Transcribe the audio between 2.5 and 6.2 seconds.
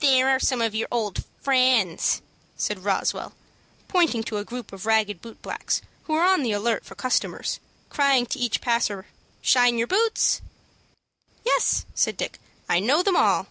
said Roswell, pointing to a group of ragged boot blacks, who